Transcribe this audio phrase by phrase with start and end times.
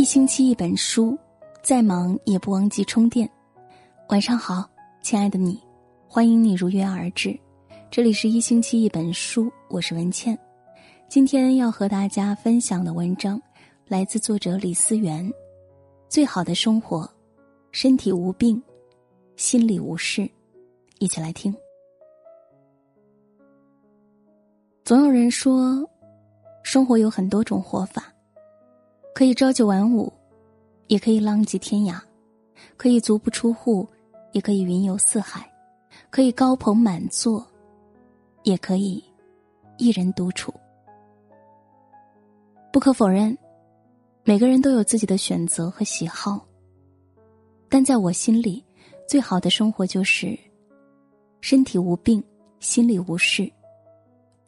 [0.00, 1.14] 一星期一本书，
[1.62, 3.30] 再忙也不忘记充电。
[4.08, 4.66] 晚上好，
[5.02, 5.60] 亲爱的你，
[6.08, 7.38] 欢迎你如约而至。
[7.90, 10.38] 这里是一星期一本书，我是文倩。
[11.06, 13.38] 今天要和大家分享的文章
[13.88, 15.30] 来自作者李思源。
[16.08, 17.06] 最好的生活，
[17.70, 18.60] 身体无病，
[19.36, 20.26] 心里无事。
[20.98, 21.54] 一起来听。
[24.82, 25.86] 总有人说，
[26.62, 28.10] 生活有很多种活法，
[29.14, 30.10] 可以朝九晚五，
[30.86, 32.00] 也可以浪迹天涯，
[32.76, 33.86] 可以足不出户，
[34.32, 35.50] 也可以云游四海，
[36.10, 37.46] 可以高朋满座，
[38.44, 39.02] 也可以
[39.78, 40.54] 一人独处。
[42.72, 43.36] 不可否认，
[44.24, 46.46] 每个人都有自己的选择和喜好，
[47.68, 48.64] 但在我心里，
[49.08, 50.38] 最好的生活就是
[51.40, 52.22] 身体无病，
[52.60, 53.50] 心里无事。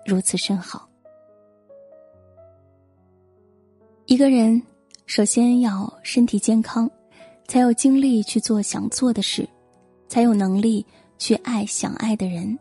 [0.06, 0.88] 如此甚好。
[4.12, 4.62] 一个人
[5.06, 6.86] 首先要身体健康，
[7.48, 9.48] 才有精力去做想做的事，
[10.06, 10.84] 才有能力
[11.16, 12.58] 去爱想爱的人，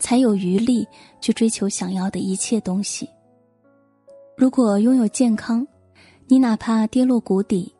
[0.00, 0.84] 才有余力
[1.20, 3.08] 去追求想要的一切东西。
[4.36, 5.64] 如果拥有健康，
[6.26, 7.72] 你哪怕跌落谷底，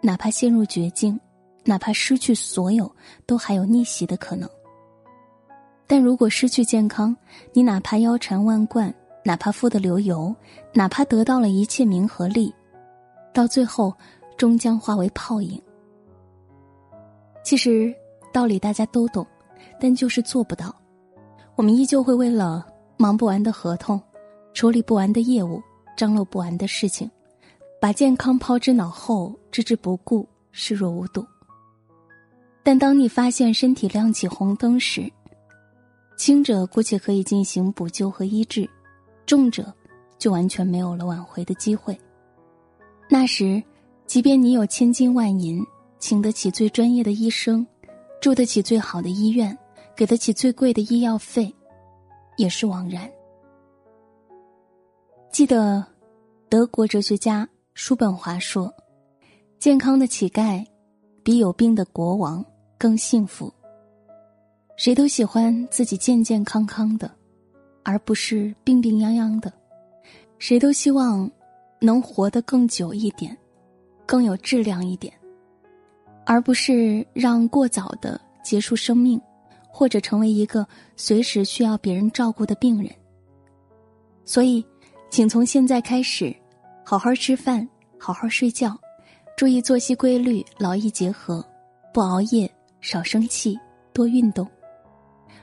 [0.00, 1.18] 哪怕陷入绝境，
[1.64, 2.88] 哪怕失去所有，
[3.26, 4.48] 都还有逆袭的可能。
[5.88, 7.16] 但如果失去健康，
[7.52, 10.32] 你哪怕腰缠万贯，哪怕富得流油，
[10.72, 12.54] 哪怕得到了一切名和利，
[13.32, 13.94] 到最后
[14.36, 15.60] 终将化为泡影。
[17.42, 17.94] 其实
[18.32, 19.26] 道理大家都懂，
[19.80, 20.74] 但就是做不到。
[21.56, 24.00] 我们依旧会为了忙不完的合同、
[24.54, 25.62] 处理不完的业务、
[25.96, 27.10] 张罗不完的事情，
[27.80, 31.26] 把健康抛之脑后，置之不顾，视若无睹。
[32.62, 35.10] 但当你发现身体亮起红灯时，
[36.16, 38.68] 轻者姑且可以进行补救和医治，
[39.24, 39.72] 重者
[40.18, 41.98] 就完全没有了挽回的机会。
[43.12, 43.60] 那时，
[44.06, 45.66] 即便你有千金万银，
[45.98, 47.66] 请得起最专业的医生，
[48.20, 49.58] 住得起最好的医院，
[49.96, 51.52] 给得起最贵的医药费，
[52.36, 53.10] 也是枉然。
[55.32, 55.84] 记得，
[56.48, 58.72] 德国哲学家叔本华说
[59.58, 60.64] ：“健康的乞丐，
[61.24, 62.44] 比有病的国王
[62.78, 63.52] 更幸福。”
[64.78, 67.10] 谁都喜欢自己健健康康的，
[67.82, 69.50] 而不是病病殃殃的；
[70.38, 71.28] 谁都希望
[71.80, 73.36] 能活得更久一点，
[74.06, 75.12] 更有质量一点，
[76.24, 79.20] 而不是让过早的结束生命，
[79.68, 82.92] 或者成为一个随时需要别人照顾的病人。
[84.24, 84.64] 所以，
[85.08, 86.34] 请从现在开始，
[86.84, 87.66] 好好吃饭，
[87.98, 88.78] 好好睡觉，
[89.36, 91.44] 注意作息规律，劳逸结合，
[91.92, 92.48] 不熬夜，
[92.80, 93.58] 少生气，
[93.92, 94.46] 多运动。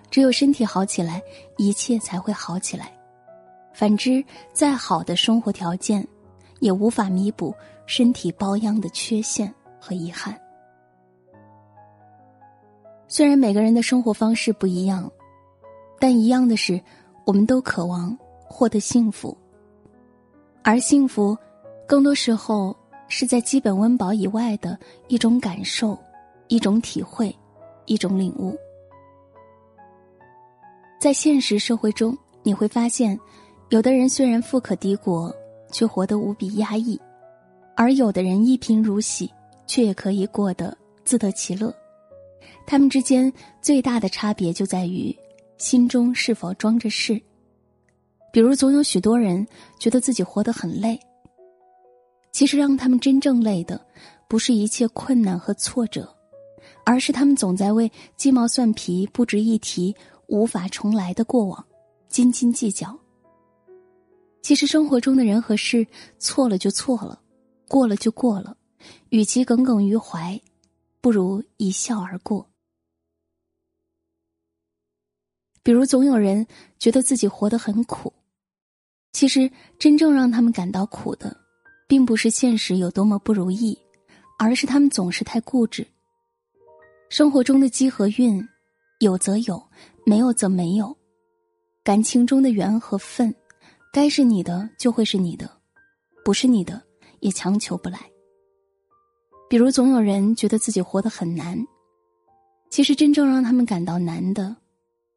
[0.09, 1.21] 只有身体好起来，
[1.57, 2.93] 一切才会好起来。
[3.73, 4.23] 反之，
[4.53, 6.07] 再好的生活条件，
[6.59, 7.53] 也无法弥补
[7.85, 10.39] 身体包养的缺陷和遗憾。
[13.07, 15.09] 虽然每个人的生活方式不一样，
[15.99, 16.81] 但一样的是，
[17.25, 19.35] 我们都渴望获得幸福。
[20.61, 21.37] 而幸福，
[21.87, 22.75] 更多时候
[23.07, 25.97] 是在基本温饱以外的一种感受、
[26.49, 27.33] 一种体会、
[27.85, 28.53] 一种领悟。
[30.99, 33.17] 在现实社会中，你会发现，
[33.69, 35.33] 有的人虽然富可敌国，
[35.71, 36.97] 却活得无比压抑；
[37.75, 39.31] 而有的人一贫如洗，
[39.65, 41.73] 却也可以过得自得其乐。
[42.65, 45.15] 他们之间最大的差别就在于
[45.57, 47.21] 心中是否装着事。
[48.31, 49.45] 比如，总有许多人
[49.79, 50.99] 觉得自己活得很累，
[52.31, 53.79] 其实让他们真正累的，
[54.27, 56.13] 不是一切困难和挫折，
[56.85, 59.95] 而是他们总在为鸡毛蒜皮、不值一提。
[60.29, 61.65] 无法重来的过往，
[62.09, 62.93] 斤斤计较。
[64.47, 65.85] 其实生活中的人和事，
[66.19, 67.21] 错了就错了，
[67.67, 68.55] 过了就过了。
[69.09, 70.39] 与其耿耿于怀，
[71.01, 72.49] 不如一笑而过。
[75.61, 76.47] 比如，总有人
[76.79, 78.13] 觉得自己活得很苦，
[79.11, 81.35] 其实真正让他们感到苦的，
[81.85, 83.77] 并不是现实有多么不如意，
[84.39, 85.85] 而是他们总是太固执。
[87.09, 88.41] 生活中的机和运，
[89.01, 89.61] 有则有。
[90.05, 90.95] 没有则没有，
[91.83, 93.35] 感情中的缘和分，
[93.97, 95.49] 该是你的就会是你的，
[96.23, 96.79] 不是你的
[97.19, 97.99] 也强求不来。
[99.49, 101.57] 比如，总有人觉得自己活得很难，
[102.69, 104.55] 其实真正让他们感到难的，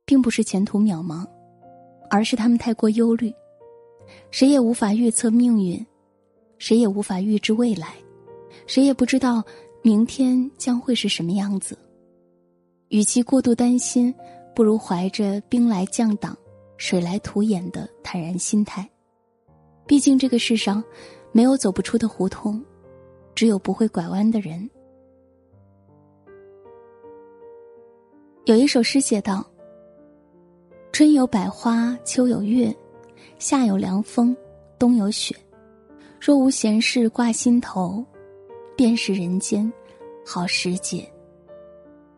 [0.06, 1.26] 并不是前途渺茫，
[2.08, 3.30] 而是他们太过忧虑。
[4.30, 5.86] 谁也无法预测命运，
[6.56, 7.96] 谁也无法预知未来，
[8.66, 9.44] 谁也不知道
[9.82, 11.76] 明天将会是什么样子。
[12.88, 14.14] 与其过度担心。
[14.52, 16.36] 不如怀着兵来将挡，
[16.80, 18.88] 水来土掩的坦然心态。
[19.86, 20.82] 毕竟这个世上，
[21.30, 22.64] 没有走不出的胡同，
[23.34, 24.68] 只有不会拐弯的人。
[28.46, 29.46] 有一首诗写道
[30.90, 32.74] ：“春有百花，秋有月，
[33.38, 34.34] 夏有凉风，
[34.78, 35.36] 冬有雪。
[36.18, 38.02] 若无闲事挂心头，
[38.74, 39.70] 便是人间
[40.24, 41.06] 好时节。”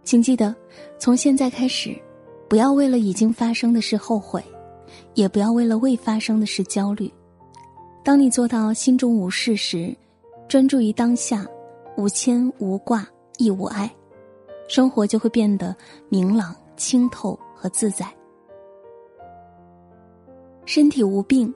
[0.04, 0.54] 请记得，
[1.00, 2.00] 从现在开始，
[2.48, 4.42] 不要为了已经发生的事后悔，
[5.14, 7.12] 也不要为了未发生的事焦虑。
[8.04, 9.94] 当你做到心中无事时，
[10.48, 11.46] 专注于当下，
[11.96, 13.06] 无牵无挂
[13.38, 13.90] 亦无碍，
[14.68, 15.74] 生活就会变得
[16.08, 18.06] 明朗、清透和自在。
[20.64, 21.52] 身体无病，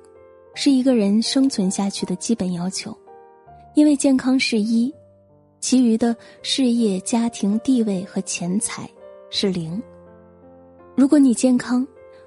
[0.55, 2.97] 是一个人生存下去的基本要求，
[3.75, 4.93] 因为健康是一。
[5.59, 8.89] 其余的事业、家庭、地位和钱财
[9.31, 9.83] 是零。
[10.95, 11.85] 如果你健康，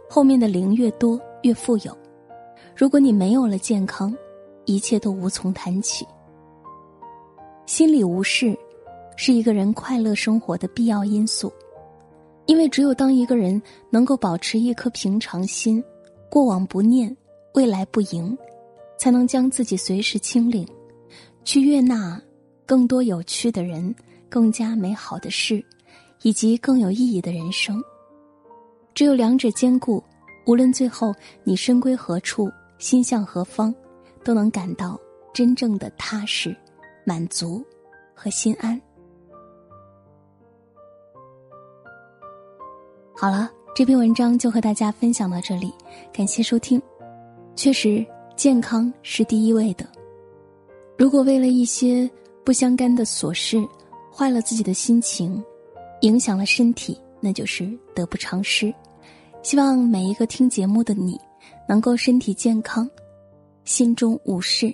[0.10, 1.94] 后面的零越多越富有；
[2.76, 4.12] 如果你没有了健康，
[4.66, 6.04] 一切都无从谈起。
[7.68, 8.58] 心里无事，
[9.16, 11.54] 是一个人快乐生活的必要因素。
[12.48, 13.62] 因为只有当一个人
[13.92, 15.84] 能够保持一颗平常心，
[16.32, 17.16] 过往不念，
[17.54, 18.36] 未来不迎，
[18.98, 20.68] 才能将自己随时清零，
[21.44, 22.20] 去悦纳。
[22.66, 23.94] 更多有趣的人，
[24.28, 25.64] 更加美好的事，
[26.24, 27.80] 以及更有意义的人生。
[29.00, 30.04] 只有两者兼顾，
[30.46, 31.16] 无论最后
[31.46, 33.74] 你身归何处，心向何方，
[34.26, 35.00] 都能感到
[35.34, 36.54] 真正的踏实、
[37.06, 37.64] 满足
[38.14, 38.78] 和心安。
[43.16, 45.74] 好了，这篇文章就和大家分享到这里，
[46.12, 46.82] 感谢收听。
[47.56, 48.06] 确实，
[48.36, 49.88] 健康是第一位的。
[50.98, 52.12] 如果为了一些……
[52.44, 53.66] 不相干的琐事，
[54.14, 55.42] 坏了自己的心情，
[56.02, 58.74] 影响了身体，那就是得不偿失。
[59.42, 61.20] 希望每一个听节目的你，
[61.68, 62.88] 能够身体健康，
[63.64, 64.74] 心中无事。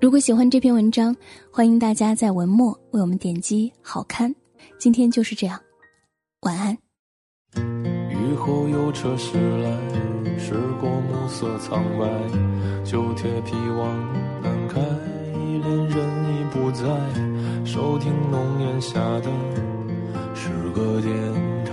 [0.00, 1.14] 如果喜欢这篇文章，
[1.50, 4.32] 欢迎大家在文末为我们点击好看。
[4.78, 5.60] 今天就是这样，
[6.42, 6.76] 晚安。
[8.10, 9.70] 雨后有车驶来，
[10.38, 12.06] 驶过暮色苍白，
[12.84, 16.44] 旧铁皮往南开，恋人已。
[16.54, 16.84] 不在
[17.64, 19.28] 收听浓烟下的
[20.36, 21.12] 诗歌电
[21.64, 21.72] 台，